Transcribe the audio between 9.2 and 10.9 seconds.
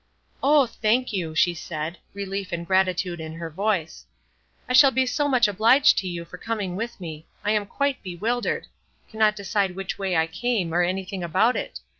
decide which way I came, or